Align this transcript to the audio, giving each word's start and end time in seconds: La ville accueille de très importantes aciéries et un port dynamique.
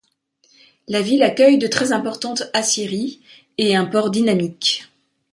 La 0.87 1.03
ville 1.03 1.21
accueille 1.21 1.59
de 1.59 1.67
très 1.67 1.91
importantes 1.91 2.49
aciéries 2.55 3.21
et 3.59 3.75
un 3.75 3.85
port 3.85 4.09
dynamique. 4.09 4.89